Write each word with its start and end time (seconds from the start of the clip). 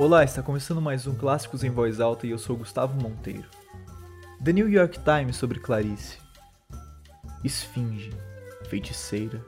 Olá, 0.00 0.24
está 0.24 0.42
começando 0.42 0.80
mais 0.80 1.06
um 1.06 1.14
Clássicos 1.14 1.62
em 1.62 1.68
Voz 1.68 2.00
Alta 2.00 2.26
e 2.26 2.30
eu 2.30 2.38
sou 2.38 2.56
Gustavo 2.56 2.98
Monteiro. 2.98 3.46
The 4.42 4.50
New 4.50 4.66
York 4.66 4.98
Times 5.00 5.36
sobre 5.36 5.60
Clarice. 5.60 6.16
Esfinge, 7.44 8.10
feiticeira, 8.70 9.44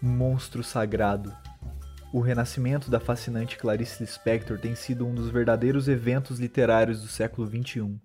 monstro 0.00 0.62
sagrado. 0.62 1.36
O 2.12 2.20
renascimento 2.20 2.88
da 2.88 3.00
fascinante 3.00 3.58
Clarice 3.58 4.00
Lispector 4.00 4.56
tem 4.60 4.76
sido 4.76 5.04
um 5.04 5.12
dos 5.12 5.30
verdadeiros 5.30 5.88
eventos 5.88 6.38
literários 6.38 7.02
do 7.02 7.08
século 7.08 7.48
XXI. 7.48 8.00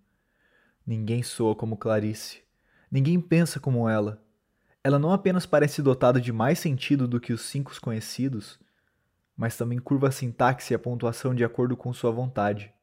Ninguém 0.88 1.22
soa 1.22 1.56
como 1.56 1.78
Clarice. 1.78 2.42
Ninguém 2.90 3.22
pensa 3.22 3.60
como 3.60 3.88
ela. 3.88 4.20
Ela 4.84 4.98
não 4.98 5.14
apenas 5.14 5.46
parece 5.46 5.80
dotada 5.80 6.20
de 6.20 6.34
mais 6.34 6.58
sentido 6.58 7.08
do 7.08 7.20
que 7.20 7.34
os 7.34 7.42
cinco 7.42 7.72
conhecidos, 7.80 8.60
mas 9.36 9.58
também 9.58 9.80
curva 9.80 10.08
a 10.08 10.12
sintaxe 10.12 10.74
e 10.74 10.76
a 10.76 10.80
pontuação 10.80 11.34
de 11.34 11.44
acordo 11.44 11.76
com 11.76 11.94
sua 11.94 12.12
vontade. 12.12 12.74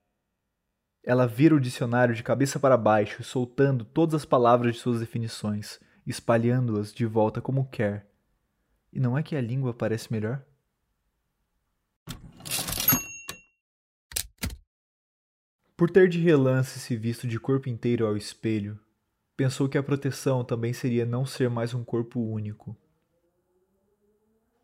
Ela 1.02 1.26
vira 1.26 1.54
o 1.54 1.60
dicionário 1.60 2.14
de 2.14 2.23
cabeça 2.23 2.60
para 2.60 2.76
baixo, 2.76 3.23
soltando 3.23 3.84
todas 3.84 4.14
as 4.14 4.24
palavras 4.24 4.74
de 4.74 4.80
suas 4.80 5.00
definições, 5.00 5.80
espalhando-as 6.06 6.92
de 6.92 7.06
volta 7.06 7.40
como 7.40 7.68
quer. 7.68 8.06
E 8.92 9.00
não 9.00 9.16
é 9.16 9.23
que 9.23 9.36
a 9.36 9.40
língua 9.40 9.73
parece 9.73 10.12
melhor? 10.12 10.45
Por 15.76 15.88
ter 15.88 16.10
de 16.10 16.21
relance 16.21 16.78
se 16.78 16.95
visto 16.95 17.26
de 17.26 17.40
corpo 17.40 17.71
inteiro 17.71 18.06
ao 18.06 18.15
espelho, 18.15 18.78
pensou 19.34 19.66
que 19.66 19.78
a 19.78 19.82
proteção 19.82 20.45
também 20.45 20.74
seria 20.74 21.06
não 21.06 21.24
ser 21.24 21.48
mais 21.48 21.73
um 21.73 21.82
corpo 21.82 22.21
único, 22.21 22.76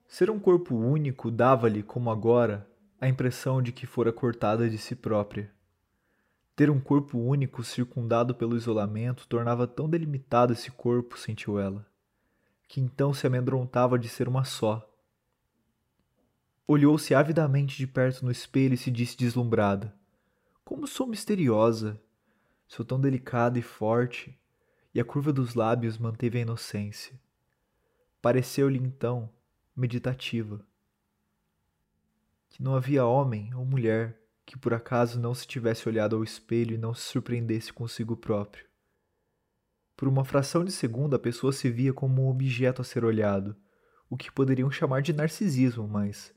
Ser 0.08 0.30
um 0.30 0.38
corpo 0.38 0.74
único 0.74 1.30
dava-lhe, 1.30 1.82
como 1.82 2.10
agora, 2.10 2.66
a 3.00 3.08
impressão 3.08 3.60
de 3.60 3.72
que 3.72 3.86
fora 3.86 4.12
cortada 4.12 4.70
de 4.70 4.78
si 4.78 4.94
própria. 4.94 5.50
Ter 6.54 6.70
um 6.70 6.80
corpo 6.80 7.18
único 7.18 7.62
circundado 7.62 8.34
pelo 8.34 8.56
isolamento 8.56 9.26
tornava 9.26 9.66
tão 9.66 9.90
delimitado 9.90 10.52
esse 10.52 10.70
corpo, 10.70 11.18
sentiu 11.18 11.58
ela, 11.58 11.86
que 12.66 12.80
então 12.80 13.12
se 13.12 13.26
amedrontava 13.26 13.98
de 13.98 14.08
ser 14.08 14.28
uma 14.28 14.44
só. 14.44 14.88
Olhou-se 16.66 17.14
avidamente 17.14 17.76
de 17.76 17.86
perto 17.86 18.24
no 18.24 18.30
espelho 18.30 18.74
e 18.74 18.78
se 18.78 18.90
disse 18.90 19.16
deslumbrada: 19.16 19.94
Como 20.64 20.86
sou 20.86 21.06
misteriosa! 21.06 22.00
Sou 22.66 22.84
tão 22.84 23.00
delicada 23.00 23.58
e 23.58 23.62
forte, 23.62 24.36
e 24.92 25.00
a 25.00 25.04
curva 25.04 25.32
dos 25.32 25.54
lábios 25.54 25.98
manteve 25.98 26.38
a 26.38 26.42
inocência. 26.42 27.14
Pareceu-lhe 28.20 28.78
então 28.78 29.30
meditativa. 29.76 30.64
Que 32.48 32.62
não 32.62 32.74
havia 32.74 33.04
homem 33.04 33.54
ou 33.54 33.64
mulher 33.64 34.18
que 34.46 34.56
por 34.56 34.72
acaso 34.72 35.20
não 35.20 35.34
se 35.34 35.46
tivesse 35.46 35.88
olhado 35.88 36.16
ao 36.16 36.24
espelho 36.24 36.74
e 36.74 36.78
não 36.78 36.94
se 36.94 37.02
surpreendesse 37.02 37.72
consigo 37.72 38.16
próprio. 38.16 38.64
Por 39.96 40.08
uma 40.08 40.24
fração 40.24 40.64
de 40.64 40.72
segundo 40.72 41.14
a 41.14 41.18
pessoa 41.18 41.52
se 41.52 41.68
via 41.68 41.92
como 41.92 42.22
um 42.22 42.30
objeto 42.30 42.80
a 42.80 42.84
ser 42.84 43.04
olhado, 43.04 43.56
o 44.08 44.16
que 44.16 44.30
poderiam 44.30 44.70
chamar 44.70 45.02
de 45.02 45.12
narcisismo, 45.12 45.86
mas, 45.88 46.32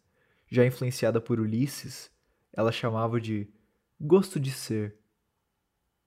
já 0.47 0.65
influenciada 0.65 1.21
por 1.21 1.39
Ulisses, 1.39 2.09
ela 2.51 2.71
chamava 2.71 3.21
de 3.21 3.47
gosto 4.01 4.39
de 4.39 4.51
ser. 4.51 4.97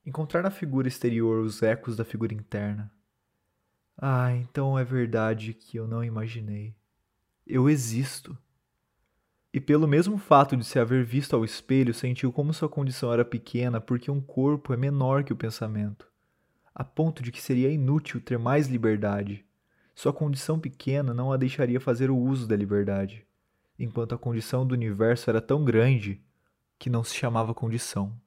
Encontrar 0.05 0.43
na 0.43 0.51
figura 0.51 0.89
exterior 0.89 1.45
os 1.45 1.63
ecos 1.63 1.97
da 1.97 2.05
figura 2.05 2.35
interna. 2.35 2.93
Ah, 3.97 4.35
então 4.35 4.77
é 4.77 4.83
verdade 4.83 5.55
que 5.55 5.77
eu 5.77 5.87
não 5.87 6.03
imaginei 6.03 6.75
eu 7.53 7.69
existo. 7.69 8.37
E 9.53 9.61
pelo 9.61 9.87
mesmo 9.87 10.17
fato 10.17 10.57
de 10.57 10.65
se 10.65 10.79
haver 10.79 11.05
visto 11.05 11.37
ao 11.37 11.45
espelho, 11.45 11.93
sentiu 11.93 12.33
como 12.33 12.55
sua 12.55 12.67
condição 12.67 13.13
era 13.13 13.27
pequena 13.27 13.79
porque 13.79 14.11
um 14.11 14.23
corpo 14.23 14.73
é 14.73 14.77
menor 14.79 15.23
que 15.23 15.35
o 15.35 15.37
pensamento, 15.37 16.09
a 16.75 16.83
ponto 16.83 17.23
de 17.23 17.31
que 17.31 17.43
seria 17.43 17.71
inútil 17.71 18.23
ter 18.23 18.39
mais 18.39 18.69
liberdade. 18.69 19.45
Sua 19.95 20.15
condição 20.15 20.59
pequena 20.59 21.13
não 21.13 21.31
a 21.31 21.37
deixaria 21.37 21.79
fazer 21.79 22.11
o 22.11 22.17
uso 22.17 22.49
da 22.49 22.57
liberdade, 22.57 23.27
enquanto 23.79 24.15
a 24.15 24.19
condição 24.19 24.67
do 24.67 24.73
universo 24.73 25.29
era 25.29 25.43
tão 25.43 25.63
grande 25.63 26.23
que 26.79 26.89
não 26.89 27.05
se 27.05 27.15
chamava 27.15 27.53
condição. 27.53 28.19